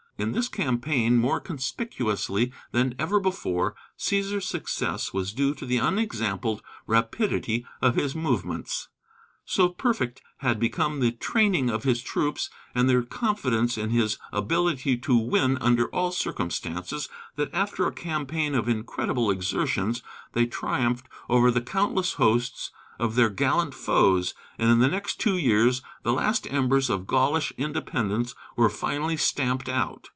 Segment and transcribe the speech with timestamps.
[0.17, 6.61] In this campaign, more conspicuously than ever before, Cæsar's success was due to the unexampled
[6.85, 8.89] rapidity of his movements.
[9.45, 14.95] So perfect had become the training of his troops and their confidence in his ability
[14.97, 21.49] to win under all circumstances, that after a campaign of incredible exertions they triumphed over
[21.49, 26.45] the countless hosts of their gallant foes, and in the next two years the last
[26.53, 30.09] embers of Gaulish independence were finally stamped out.